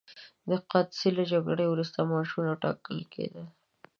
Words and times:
د 0.49 0.51
قادسیې 0.71 1.09
له 1.17 1.23
جګړې 1.31 1.65
وروسته 1.69 1.99
معاشونه 2.09 2.51
ټاکل 2.63 2.99
کېدل. 3.13 3.45